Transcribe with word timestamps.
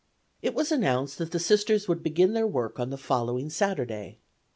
It 0.41 0.55
was 0.55 0.71
announced 0.71 1.19
that 1.19 1.29
the 1.29 1.37
Sisters 1.37 1.87
would 1.87 2.01
begin 2.01 2.33
their 2.33 2.47
work 2.47 2.79
on 2.79 2.89
the 2.89 2.97
following 2.97 3.51
Saturday. 3.51 4.17